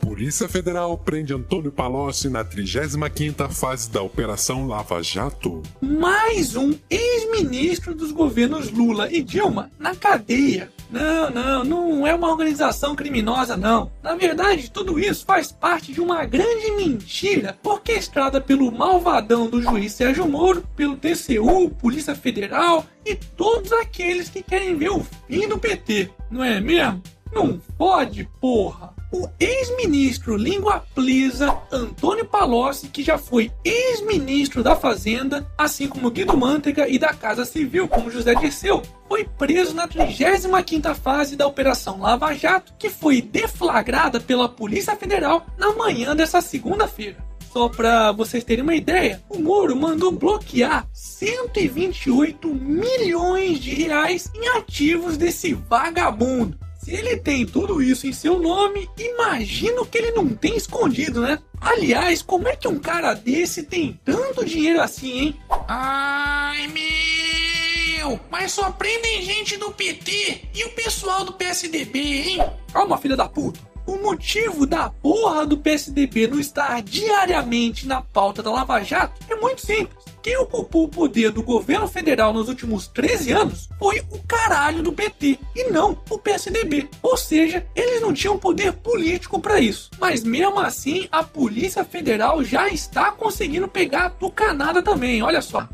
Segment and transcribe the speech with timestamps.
[0.00, 5.62] Polícia Federal prende Antônio Palocci na 35ª fase da Operação Lava Jato.
[5.80, 10.70] Mais um ex-ministro dos governos Lula e Dilma na cadeia.
[10.90, 13.90] Não, não, não é uma organização criminosa, não.
[14.02, 19.92] Na verdade, tudo isso faz parte de uma grande mentira orquestrada pelo malvadão do juiz
[19.92, 25.58] Sérgio Moro, pelo TCU, Polícia Federal e todos aqueles que querem ver o fim do
[25.58, 27.02] PT, não é mesmo?
[27.32, 28.95] Não pode, porra!
[29.12, 36.36] O ex-ministro língua plisa Antônio Palocci, que já foi ex-ministro da Fazenda, assim como Guido
[36.36, 42.00] Mantega e da Casa Civil, como José Dirceu, foi preso na 35ª fase da Operação
[42.00, 47.24] Lava Jato, que foi deflagrada pela Polícia Federal na manhã dessa segunda-feira.
[47.52, 54.48] Só para vocês terem uma ideia, o Moro mandou bloquear 128 milhões de reais em
[54.48, 56.65] ativos desse vagabundo.
[56.86, 61.40] Se ele tem tudo isso em seu nome, imagino que ele não tem escondido, né?
[61.60, 65.36] Aliás, como é que um cara desse tem tanto dinheiro assim, hein?
[65.66, 68.20] Ai, meu!
[68.30, 72.38] Mas só prendem gente do PT e o pessoal do PSDB, hein?
[72.72, 73.58] Calma, filha da puta.
[73.86, 79.36] O motivo da porra do PSDB não estar diariamente na pauta da Lava Jato é
[79.36, 80.04] muito simples.
[80.20, 84.92] Quem ocupou o poder do governo federal nos últimos 13 anos foi o caralho do
[84.92, 86.88] PT e não o PSDB.
[87.00, 89.88] Ou seja, eles não tinham poder político para isso.
[90.00, 95.68] Mas mesmo assim, a Polícia Federal já está conseguindo pegar a tucanada também, olha só.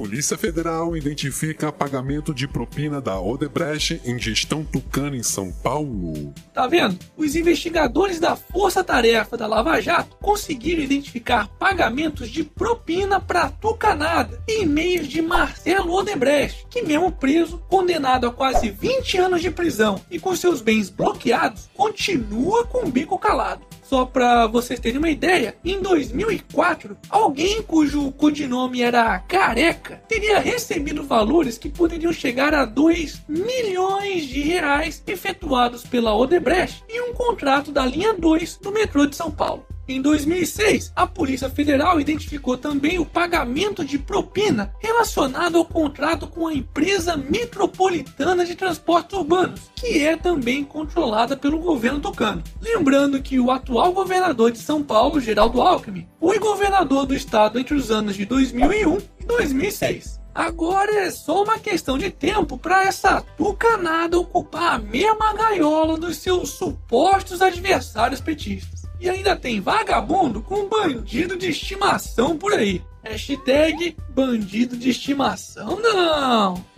[0.00, 6.32] Polícia Federal identifica pagamento de propina da Odebrecht em gestão tucana em São Paulo.
[6.54, 6.98] Tá vendo?
[7.18, 14.42] Os investigadores da Força Tarefa da Lava Jato conseguiram identificar pagamentos de propina para tucanada
[14.48, 20.00] em e-mails de Marcelo Odebrecht, que mesmo preso, condenado a quase 20 anos de prisão
[20.10, 23.66] e com seus bens bloqueados, continua com o bico calado.
[23.90, 31.02] Só para vocês terem uma ideia, em 2004, alguém cujo codinome era Careca teria recebido
[31.02, 37.72] valores que poderiam chegar a 2 milhões de reais efetuados pela Odebrecht em um contrato
[37.72, 39.66] da linha 2 do metrô de São Paulo.
[39.88, 46.46] Em 2006, a Polícia Federal identificou também o pagamento de propina relacionado ao contrato com
[46.46, 52.42] a empresa metropolitana de transportes urbanos, que é também controlada pelo governo tucano.
[52.60, 57.74] Lembrando que o atual governador de São Paulo, Geraldo Alckmin, foi governador do estado entre
[57.74, 60.20] os anos de 2001 e 2006.
[60.32, 66.18] Agora é só uma questão de tempo para essa tucanada ocupar a mesma gaiola dos
[66.18, 68.79] seus supostos adversários petistas.
[69.00, 72.82] E ainda tem vagabundo com bandido de estimação por aí.
[73.02, 76.69] Hashtag bandido de estimação não.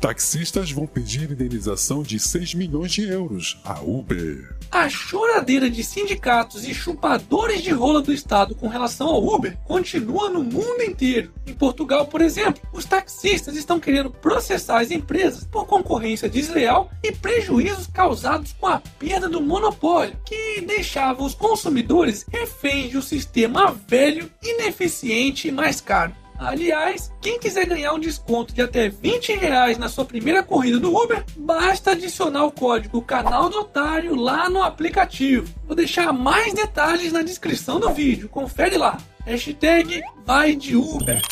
[0.00, 4.54] Taxistas vão pedir indenização de 6 milhões de euros à Uber.
[4.70, 10.28] A choradeira de sindicatos e chupadores de rola do Estado com relação ao Uber continua
[10.28, 11.32] no mundo inteiro.
[11.46, 17.10] Em Portugal, por exemplo, os taxistas estão querendo processar as empresas por concorrência desleal e
[17.10, 23.74] prejuízos causados com a perda do monopólio, que deixava os consumidores reféns de um sistema
[23.88, 26.12] velho, ineficiente e mais caro.
[26.38, 30.94] Aliás, quem quiser ganhar um desconto de até 20 reais na sua primeira corrida do
[30.94, 35.52] Uber, basta adicionar o código Canal do Otário lá no aplicativo.
[35.66, 38.98] Vou deixar mais detalhes na descrição do vídeo, confere lá.
[39.24, 41.22] Hashtag vai de Uber.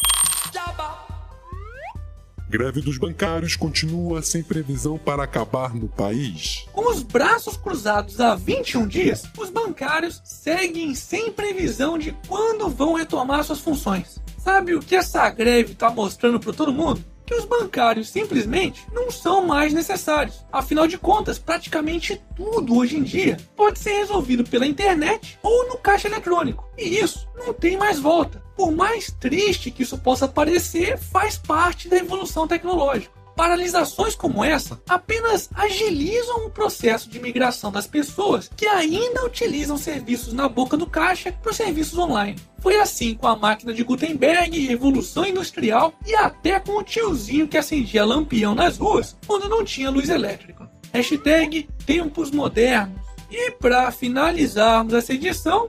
[2.49, 6.67] Greve dos bancários continua sem previsão para acabar no país.
[6.73, 12.95] Com os braços cruzados há 21 dias, os bancários seguem sem previsão de quando vão
[12.95, 14.21] retomar suas funções.
[14.45, 17.03] Sabe o que essa greve está mostrando para todo mundo?
[17.25, 20.45] Que os bancários simplesmente não são mais necessários.
[20.53, 25.79] Afinal de contas, praticamente tudo hoje em dia pode ser resolvido pela internet ou no
[25.79, 26.69] caixa eletrônico.
[26.77, 28.43] E isso não tem mais volta.
[28.55, 33.24] Por mais triste que isso possa parecer, faz parte da evolução tecnológica.
[33.37, 40.33] Paralisações como essa apenas agilizam o processo de migração das pessoas que ainda utilizam serviços
[40.33, 42.39] na boca do caixa para os serviços online.
[42.61, 47.59] Foi assim com a máquina de Gutenberg, Revolução Industrial e até com o tiozinho que
[47.59, 50.71] acendia lampião nas ruas quando não tinha luz elétrica.
[50.93, 53.03] Hashtag Tempos Modernos.
[53.31, 55.69] E para finalizarmos essa edição,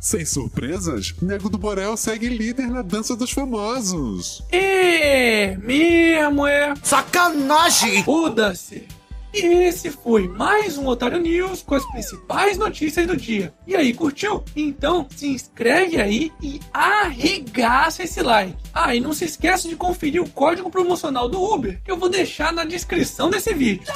[0.00, 4.42] sem surpresas, Nego do Borel segue líder na dança dos famosos.
[4.50, 6.74] É, mesmo é.
[6.82, 8.02] Sacanagem!
[8.02, 8.88] Foda-se!
[9.32, 13.54] E esse foi mais um Otário News com as principais notícias do dia.
[13.64, 14.42] E aí, curtiu?
[14.56, 18.56] Então se inscreve aí e arregaça esse like.
[18.74, 22.08] Ah, e não se esqueça de conferir o código promocional do Uber que eu vou
[22.08, 23.86] deixar na descrição desse vídeo.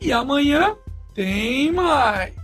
[0.00, 0.76] E amanhã
[1.12, 2.43] tem mais.